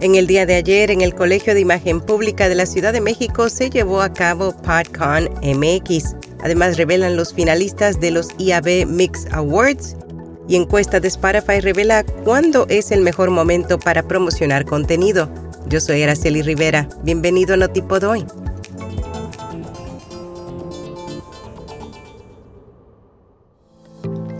En 0.00 0.14
el 0.14 0.28
día 0.28 0.46
de 0.46 0.54
ayer, 0.54 0.92
en 0.92 1.00
el 1.00 1.12
Colegio 1.12 1.54
de 1.54 1.60
Imagen 1.60 2.00
Pública 2.00 2.48
de 2.48 2.54
la 2.54 2.66
Ciudad 2.66 2.92
de 2.92 3.00
México 3.00 3.48
se 3.48 3.68
llevó 3.68 4.00
a 4.00 4.12
cabo 4.12 4.54
PodCon 4.62 5.28
MX. 5.42 6.14
Además, 6.40 6.76
revelan 6.76 7.16
los 7.16 7.34
finalistas 7.34 7.98
de 7.98 8.12
los 8.12 8.28
IAB 8.38 8.86
Mix 8.86 9.26
Awards 9.32 9.96
y 10.46 10.54
encuesta 10.54 11.00
de 11.00 11.08
Spotify 11.08 11.60
revela 11.60 12.04
cuándo 12.24 12.64
es 12.68 12.92
el 12.92 13.00
mejor 13.00 13.30
momento 13.30 13.76
para 13.76 14.04
promocionar 14.04 14.64
contenido. 14.64 15.28
Yo 15.66 15.80
soy 15.80 16.04
Araceli 16.04 16.42
Rivera. 16.42 16.88
Bienvenido 17.02 17.54
a 17.54 17.56
Notipod 17.56 18.04
hoy. 18.04 18.24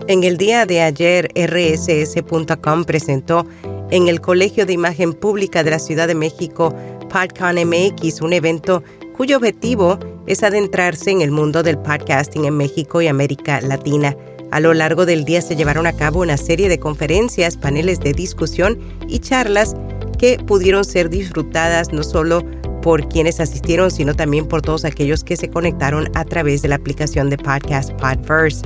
En 0.06 0.22
el 0.22 0.38
día 0.38 0.66
de 0.66 0.82
ayer, 0.82 1.30
rss.com 1.34 2.84
presentó 2.84 3.44
en 3.90 4.08
el 4.08 4.20
Colegio 4.20 4.66
de 4.66 4.74
Imagen 4.74 5.12
Pública 5.12 5.62
de 5.62 5.70
la 5.70 5.78
Ciudad 5.78 6.08
de 6.08 6.14
México, 6.14 6.74
PodCon 7.08 7.56
MX, 7.56 8.20
un 8.20 8.32
evento 8.32 8.82
cuyo 9.16 9.38
objetivo 9.38 9.98
es 10.26 10.42
adentrarse 10.42 11.10
en 11.10 11.22
el 11.22 11.30
mundo 11.30 11.62
del 11.62 11.78
podcasting 11.78 12.44
en 12.44 12.56
México 12.56 13.00
y 13.00 13.08
América 13.08 13.60
Latina. 13.60 14.14
A 14.50 14.60
lo 14.60 14.74
largo 14.74 15.06
del 15.06 15.24
día 15.24 15.40
se 15.40 15.56
llevaron 15.56 15.86
a 15.86 15.92
cabo 15.92 16.20
una 16.20 16.36
serie 16.36 16.68
de 16.68 16.78
conferencias, 16.78 17.56
paneles 17.56 18.00
de 18.00 18.12
discusión 18.12 18.78
y 19.08 19.18
charlas 19.18 19.74
que 20.18 20.38
pudieron 20.38 20.84
ser 20.84 21.08
disfrutadas 21.10 21.92
no 21.92 22.02
solo 22.02 22.42
por 22.82 23.08
quienes 23.08 23.40
asistieron, 23.40 23.90
sino 23.90 24.14
también 24.14 24.46
por 24.46 24.62
todos 24.62 24.84
aquellos 24.84 25.24
que 25.24 25.36
se 25.36 25.50
conectaron 25.50 26.08
a 26.14 26.24
través 26.24 26.62
de 26.62 26.68
la 26.68 26.76
aplicación 26.76 27.28
de 27.30 27.38
podcast 27.38 27.92
Podverse. 27.92 28.62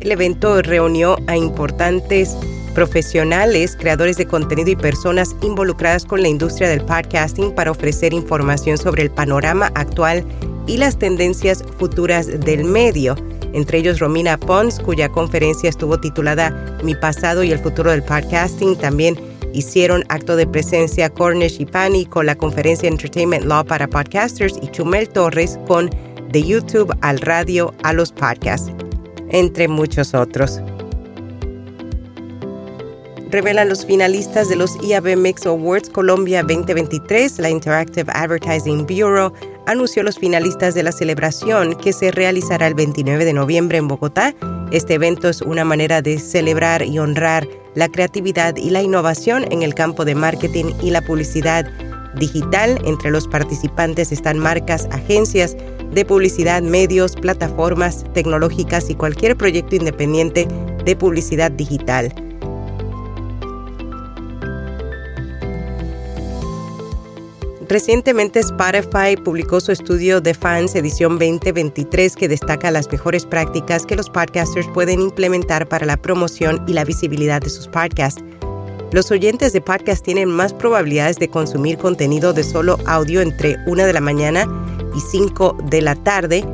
El 0.00 0.12
evento 0.12 0.60
reunió 0.62 1.16
a 1.26 1.36
importantes 1.36 2.36
profesionales, 2.76 3.74
creadores 3.74 4.18
de 4.18 4.26
contenido 4.26 4.68
y 4.68 4.76
personas 4.76 5.34
involucradas 5.40 6.04
con 6.04 6.20
la 6.20 6.28
industria 6.28 6.68
del 6.68 6.84
podcasting 6.84 7.54
para 7.54 7.70
ofrecer 7.70 8.12
información 8.12 8.76
sobre 8.76 9.02
el 9.02 9.10
panorama 9.10 9.72
actual 9.74 10.22
y 10.66 10.76
las 10.76 10.98
tendencias 10.98 11.64
futuras 11.78 12.26
del 12.26 12.64
medio. 12.64 13.16
Entre 13.54 13.78
ellos 13.78 13.98
Romina 13.98 14.36
Pons, 14.36 14.78
cuya 14.78 15.08
conferencia 15.08 15.70
estuvo 15.70 15.98
titulada 15.98 16.78
Mi 16.84 16.94
pasado 16.94 17.42
y 17.42 17.50
el 17.50 17.60
futuro 17.60 17.90
del 17.92 18.02
podcasting. 18.02 18.76
También 18.76 19.18
hicieron 19.54 20.04
acto 20.10 20.36
de 20.36 20.46
presencia 20.46 21.08
Cornish 21.08 21.58
y 21.58 21.64
Pani 21.64 22.04
con 22.04 22.26
la 22.26 22.34
conferencia 22.34 22.90
Entertainment 22.90 23.46
Law 23.46 23.64
para 23.64 23.88
Podcasters 23.88 24.58
y 24.60 24.68
Chumel 24.68 25.08
Torres 25.08 25.58
con 25.66 25.88
De 26.30 26.42
YouTube 26.42 26.94
al 27.00 27.20
radio 27.20 27.72
a 27.84 27.94
los 27.94 28.12
podcasts, 28.12 28.70
entre 29.30 29.66
muchos 29.66 30.12
otros 30.12 30.60
revelan 33.30 33.68
los 33.68 33.84
finalistas 33.84 34.48
de 34.48 34.56
los 34.56 34.76
IAB 34.82 35.16
Mix 35.16 35.46
Awards 35.46 35.90
Colombia 35.90 36.42
2023. 36.42 37.38
La 37.38 37.50
Interactive 37.50 38.10
Advertising 38.14 38.86
Bureau 38.86 39.32
anunció 39.66 40.02
los 40.02 40.18
finalistas 40.18 40.74
de 40.74 40.82
la 40.82 40.92
celebración 40.92 41.74
que 41.74 41.92
se 41.92 42.10
realizará 42.10 42.68
el 42.68 42.74
29 42.74 43.24
de 43.24 43.32
noviembre 43.32 43.78
en 43.78 43.88
Bogotá. 43.88 44.34
Este 44.70 44.94
evento 44.94 45.28
es 45.28 45.42
una 45.42 45.64
manera 45.64 46.02
de 46.02 46.18
celebrar 46.18 46.82
y 46.82 46.98
honrar 46.98 47.46
la 47.74 47.88
creatividad 47.88 48.56
y 48.56 48.70
la 48.70 48.82
innovación 48.82 49.44
en 49.52 49.62
el 49.62 49.74
campo 49.74 50.04
de 50.04 50.14
marketing 50.14 50.72
y 50.82 50.90
la 50.90 51.02
publicidad 51.02 51.66
digital. 52.18 52.80
Entre 52.84 53.10
los 53.10 53.28
participantes 53.28 54.12
están 54.12 54.38
marcas, 54.38 54.88
agencias 54.92 55.56
de 55.92 56.04
publicidad, 56.04 56.62
medios, 56.62 57.14
plataformas 57.16 58.04
tecnológicas 58.14 58.88
y 58.90 58.94
cualquier 58.94 59.36
proyecto 59.36 59.76
independiente 59.76 60.48
de 60.84 60.96
publicidad 60.96 61.50
digital. 61.50 62.12
Recientemente 67.68 68.38
Spotify 68.38 69.16
publicó 69.24 69.58
su 69.58 69.72
estudio 69.72 70.20
de 70.20 70.34
fans 70.34 70.76
edición 70.76 71.18
2023 71.18 72.14
que 72.14 72.28
destaca 72.28 72.70
las 72.70 72.90
mejores 72.92 73.26
prácticas 73.26 73.84
que 73.84 73.96
los 73.96 74.08
podcasters 74.08 74.68
pueden 74.72 75.00
implementar 75.00 75.66
para 75.66 75.84
la 75.84 75.96
promoción 75.96 76.62
y 76.68 76.74
la 76.74 76.84
visibilidad 76.84 77.42
de 77.42 77.50
sus 77.50 77.66
podcasts. 77.66 78.22
Los 78.92 79.10
oyentes 79.10 79.52
de 79.52 79.60
podcast 79.60 80.04
tienen 80.04 80.28
más 80.28 80.52
probabilidades 80.52 81.16
de 81.16 81.28
consumir 81.28 81.76
contenido 81.76 82.32
de 82.32 82.44
solo 82.44 82.78
audio 82.86 83.20
entre 83.20 83.56
1 83.66 83.84
de 83.84 83.92
la 83.92 84.00
mañana 84.00 84.46
y 84.94 85.00
5 85.00 85.58
de 85.68 85.82
la 85.82 85.96
tarde, 85.96 86.44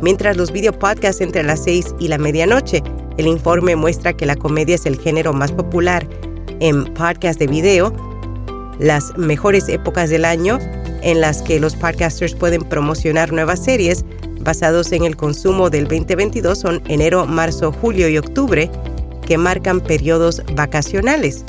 mientras 0.00 0.38
los 0.38 0.52
video 0.52 0.72
podcasts 0.72 1.20
entre 1.20 1.42
las 1.42 1.64
6 1.64 1.96
y 1.98 2.08
la 2.08 2.16
medianoche. 2.16 2.82
El 3.18 3.26
informe 3.26 3.76
muestra 3.76 4.14
que 4.14 4.24
la 4.24 4.36
comedia 4.36 4.76
es 4.76 4.86
el 4.86 4.98
género 4.98 5.34
más 5.34 5.52
popular 5.52 6.08
en 6.60 6.84
podcast 6.94 7.38
de 7.38 7.46
video, 7.46 7.92
las 8.78 9.16
mejores 9.16 9.68
épocas 9.68 10.10
del 10.10 10.24
año 10.24 10.58
en 11.02 11.20
las 11.20 11.42
que 11.42 11.60
los 11.60 11.76
podcasters 11.76 12.34
pueden 12.34 12.62
promocionar 12.62 13.32
nuevas 13.32 13.64
series 13.64 14.04
basados 14.42 14.92
en 14.92 15.04
el 15.04 15.16
consumo 15.16 15.70
del 15.70 15.84
2022 15.84 16.58
son 16.58 16.82
enero, 16.88 17.26
marzo, 17.26 17.72
julio 17.72 18.08
y 18.08 18.18
octubre, 18.18 18.70
que 19.26 19.38
marcan 19.38 19.80
periodos 19.80 20.42
vacacionales. 20.54 21.44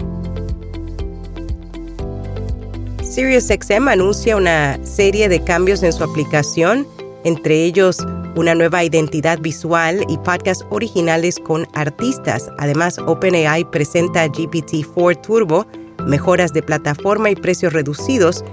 SiriusXM 3.03 3.88
anuncia 3.88 4.35
una 4.35 4.84
serie 4.84 5.29
de 5.29 5.44
cambios 5.44 5.84
en 5.84 5.94
su 5.94 6.03
aplicación, 6.03 6.88
entre 7.23 7.63
ellos 7.63 7.97
una 8.35 8.55
nueva 8.55 8.84
identidad 8.84 9.40
visual 9.40 10.03
y 10.09 10.17
podcasts 10.19 10.66
originales 10.72 11.38
con 11.40 11.67
artistas. 11.73 12.50
Además, 12.57 12.97
OpenAI 12.97 13.69
presenta 13.69 14.25
GPT-4 14.25 15.22
Turbo, 15.22 15.67
mejoras 16.06 16.53
de 16.53 16.64
plataforma 16.64 17.30
y 17.30 17.36
precios 17.36 17.74
reducidos. 17.74 18.44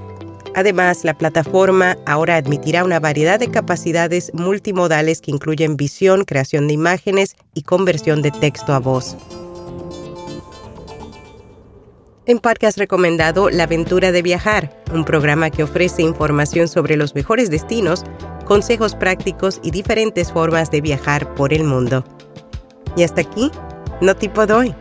Además, 0.55 1.05
la 1.05 1.17
plataforma 1.17 1.97
ahora 2.07 2.37
admitirá 2.37 2.85
una 2.85 3.01
variedad 3.01 3.39
de 3.39 3.51
capacidades 3.51 4.33
multimodales 4.35 5.21
que 5.21 5.31
incluyen 5.31 5.77
visión, 5.77 6.25
creación 6.25 6.67
de 6.67 6.75
imágenes 6.75 7.37
y 7.55 7.63
conversión 7.63 8.23
de 8.23 8.31
texto 8.31 8.73
a 8.73 8.79
voz. 8.81 9.17
En 12.27 12.39
podcast 12.39 12.79
recomendado 12.79 13.51
La 13.51 13.65
aventura 13.65 14.13
de 14.13 14.23
viajar, 14.23 14.83
un 14.93 15.05
programa 15.05 15.51
que 15.51 15.65
ofrece 15.65 16.03
información 16.03 16.69
sobre 16.69 16.97
los 16.97 17.15
mejores 17.15 17.51
destinos, 17.51 18.05
consejos 18.45 18.95
prácticos 18.95 19.59
y 19.63 19.71
diferentes 19.71 20.31
formas 20.31 20.71
de 20.71 20.81
viajar 20.81 21.35
por 21.35 21.53
el 21.53 21.65
mundo. 21.65 22.05
Y 22.97 23.03
hasta 23.03 23.23
aquí, 23.23 23.51
no 24.01 24.15
tipo 24.15 24.47
doy. 24.47 24.75